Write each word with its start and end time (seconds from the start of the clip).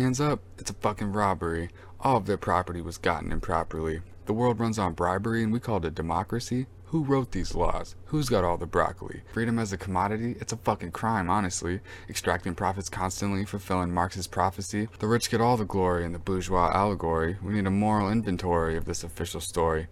Hands 0.00 0.18
up, 0.18 0.40
it's 0.56 0.70
a 0.70 0.74
fucking 0.74 1.12
robbery. 1.12 1.68
All 2.00 2.16
of 2.16 2.24
their 2.24 2.38
property 2.38 2.80
was 2.80 2.96
gotten 2.96 3.30
improperly. 3.30 4.00
The 4.24 4.32
world 4.32 4.58
runs 4.58 4.78
on 4.78 4.94
bribery 4.94 5.42
and 5.42 5.52
we 5.52 5.60
call 5.60 5.84
it 5.84 5.94
democracy? 5.94 6.68
Who 6.86 7.04
wrote 7.04 7.32
these 7.32 7.54
laws? 7.54 7.96
Who's 8.06 8.30
got 8.30 8.42
all 8.42 8.56
the 8.56 8.64
broccoli? 8.64 9.20
Freedom 9.30 9.58
as 9.58 9.74
a 9.74 9.76
commodity? 9.76 10.36
It's 10.40 10.54
a 10.54 10.56
fucking 10.56 10.92
crime, 10.92 11.28
honestly. 11.28 11.80
Extracting 12.08 12.54
profits 12.54 12.88
constantly, 12.88 13.44
fulfilling 13.44 13.92
Marx's 13.92 14.26
prophecy. 14.26 14.88
The 15.00 15.06
rich 15.06 15.30
get 15.30 15.42
all 15.42 15.58
the 15.58 15.66
glory 15.66 16.06
in 16.06 16.12
the 16.12 16.18
bourgeois 16.18 16.72
allegory. 16.72 17.36
We 17.42 17.52
need 17.52 17.66
a 17.66 17.70
moral 17.70 18.10
inventory 18.10 18.78
of 18.78 18.86
this 18.86 19.04
official 19.04 19.42
story. 19.42 19.86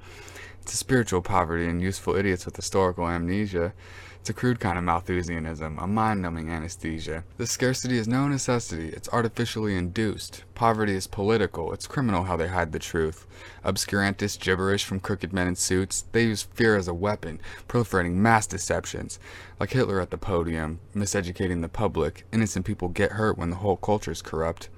It's 0.62 0.74
a 0.74 0.76
spiritual 0.76 1.22
poverty 1.22 1.66
and 1.66 1.80
useful 1.80 2.14
idiots 2.14 2.44
with 2.44 2.56
historical 2.56 3.08
amnesia. 3.08 3.72
It's 4.20 4.30
a 4.30 4.34
crude 4.34 4.60
kind 4.60 4.76
of 4.76 4.84
Malthusianism, 4.84 5.78
a 5.78 5.86
mind-numbing 5.86 6.50
anesthesia. 6.50 7.24
The 7.38 7.46
scarcity 7.46 7.96
is 7.96 8.06
no 8.06 8.28
necessity, 8.28 8.88
it's 8.88 9.08
artificially 9.10 9.74
induced. 9.74 10.44
Poverty 10.54 10.94
is 10.94 11.06
political, 11.06 11.72
it's 11.72 11.86
criminal 11.86 12.24
how 12.24 12.36
they 12.36 12.48
hide 12.48 12.72
the 12.72 12.78
truth. 12.78 13.26
Obscurantist 13.64 14.40
gibberish 14.40 14.84
from 14.84 15.00
crooked 15.00 15.32
men 15.32 15.48
in 15.48 15.54
suits, 15.54 16.04
they 16.12 16.24
use 16.24 16.42
fear 16.42 16.76
as 16.76 16.88
a 16.88 16.94
weapon, 16.94 17.40
proliferating 17.68 18.14
mass 18.14 18.46
deceptions. 18.46 19.18
Like 19.58 19.70
Hitler 19.70 20.00
at 20.00 20.10
the 20.10 20.18
podium, 20.18 20.80
miseducating 20.94 21.62
the 21.62 21.68
public, 21.68 22.26
innocent 22.32 22.66
people 22.66 22.88
get 22.88 23.12
hurt 23.12 23.38
when 23.38 23.50
the 23.50 23.56
whole 23.56 23.76
culture 23.76 24.10
is 24.10 24.20
corrupt. 24.20 24.68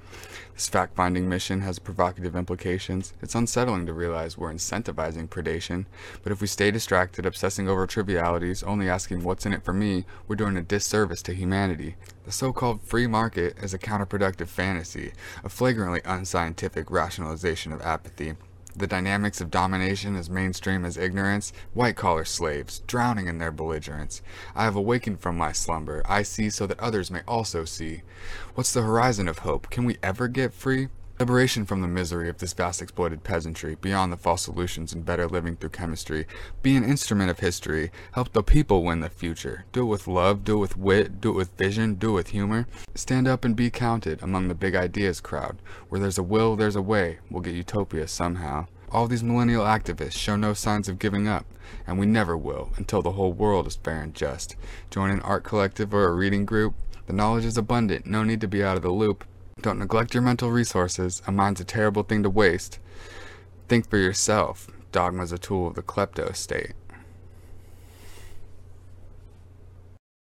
This 0.55 0.69
fact 0.69 0.95
finding 0.95 1.29
mission 1.29 1.63
has 1.63 1.79
provocative 1.79 2.37
implications. 2.37 3.15
It's 3.23 3.35
unsettling 3.35 3.87
to 3.87 3.95
realize 3.95 4.37
we're 4.37 4.53
incentivizing 4.53 5.29
predation, 5.29 5.87
but 6.23 6.33
if 6.33 6.41
we 6.41 6.47
stay 6.47 6.71
distracted, 6.71 7.25
obsessing 7.25 7.69
over 7.69 7.87
trivialities, 7.87 8.63
only 8.63 8.89
asking 8.89 9.23
what's 9.23 9.47
in 9.47 9.55
it 9.55 9.65
for 9.65 9.73
me, 9.73 10.05
we're 10.29 10.37
doing 10.37 10.57
a 10.57 10.63
disservice 10.63 11.23
to 11.23 11.35
humanity. 11.35 11.97
The 12.25 12.33
so 12.33 12.53
called 12.53 12.83
free 12.83 13.07
market 13.07 13.57
is 13.63 13.73
a 13.73 13.79
counterproductive 13.79 14.49
fantasy, 14.49 15.13
a 15.43 15.49
flagrantly 15.49 16.03
unscientific 16.05 16.91
rationalization 16.91 17.73
of 17.73 17.81
apathy. 17.81 18.35
The 18.77 18.87
dynamics 18.87 19.41
of 19.41 19.51
domination 19.51 20.17
as 20.17 20.31
mainstream 20.31 20.85
as 20.85 20.97
ignorance, 20.97 21.53
white 21.75 21.97
collar 21.97 22.25
slaves, 22.25 22.81
drowning 22.87 23.27
in 23.27 23.39
their 23.39 23.51
belligerence. 23.51 24.23
I 24.55 24.65
have 24.65 24.77
awakened 24.77 25.21
from 25.21 25.37
my 25.37 25.53
slumber. 25.53 26.03
I 26.09 26.23
see 26.23 26.51
so 26.51 26.67
that 26.67 26.81
others 26.81 27.11
may 27.11 27.23
also 27.27 27.65
see. 27.65 28.03
What's 28.55 28.73
the 28.73 28.83
horizon 28.83 29.29
of 29.29 29.41
hope? 29.41 29.71
Can 29.71 29.85
we 29.85 29.99
ever 30.03 30.29
get 30.29 30.55
free? 30.55 30.89
Liberation 31.21 31.67
from 31.67 31.83
the 31.83 31.87
misery 31.87 32.31
of 32.31 32.39
this 32.39 32.55
vast 32.55 32.81
exploited 32.81 33.23
peasantry, 33.23 33.75
beyond 33.75 34.11
the 34.11 34.17
false 34.17 34.41
solutions 34.41 34.95
and 34.95 35.05
better 35.05 35.29
living 35.29 35.55
through 35.55 35.69
chemistry. 35.69 36.27
Be 36.63 36.77
an 36.77 36.83
instrument 36.83 37.29
of 37.29 37.41
history. 37.41 37.91
Help 38.13 38.33
the 38.33 38.43
people 38.43 38.83
win 38.85 39.01
the 39.01 39.11
future. 39.11 39.67
Do 39.71 39.83
it 39.83 39.91
with 39.91 40.09
love, 40.09 40.45
do 40.45 40.57
it 40.57 40.61
with 40.61 40.79
wit, 40.79 41.21
do 41.21 41.29
it 41.33 41.37
with 41.37 41.59
vision, 41.59 41.97
do 41.97 42.13
it 42.13 42.15
with 42.15 42.29
humor. 42.29 42.67
Stand 42.95 43.29
up 43.29 43.45
and 43.45 43.55
be 43.55 43.69
counted 43.69 44.23
among 44.23 44.49
the 44.49 44.55
big 44.55 44.75
ideas 44.75 45.21
crowd. 45.21 45.59
Where 45.91 46.01
there's 46.01 46.17
a 46.17 46.23
will, 46.23 46.57
there's 46.57 46.75
a 46.75 46.81
way. 46.81 47.19
We'll 47.31 47.43
get 47.43 47.55
utopia 47.55 48.09
somehow. 48.09 48.69
All 48.91 49.07
these 49.07 49.23
millennial 49.23 49.67
activists 49.67 50.13
show 50.13 50.37
no 50.37 50.55
signs 50.55 50.89
of 50.89 50.99
giving 50.99 51.29
up, 51.29 51.45
and 51.87 51.99
we 51.99 52.07
never 52.07 52.35
will 52.35 52.71
until 52.79 53.03
the 53.03 53.13
whole 53.13 53.35
world 53.35 53.67
is 53.67 53.77
fair 53.77 54.01
and 54.01 54.15
just. 54.15 54.57
Join 54.89 55.11
an 55.11 55.21
art 55.21 55.45
collective 55.45 55.93
or 55.93 56.09
a 56.09 56.15
reading 56.15 56.47
group. 56.47 56.77
The 57.07 57.13
knowledge 57.13 57.45
is 57.45 57.59
abundant, 57.59 58.07
no 58.07 58.23
need 58.23 58.41
to 58.41 58.49
be 58.49 58.65
out 58.65 58.79
of 58.79 58.83
the 58.83 58.91
loop. 58.91 59.27
Don't 59.63 59.79
neglect 59.79 60.15
your 60.15 60.23
mental 60.23 60.51
resources. 60.51 61.21
A 61.27 61.33
mind's 61.33 61.61
a 61.61 61.65
terrible 61.65 62.03
thing 62.03 62.23
to 62.23 62.31
waste. 62.31 62.79
Think 63.69 63.91
for 63.91 63.99
yourself. 63.99 64.69
Dogma's 64.91 65.33
a 65.33 65.39
tool 65.39 65.69
of 65.69 65.75
the 65.75 65.83
klepto 65.83 66.35
state. 66.35 66.73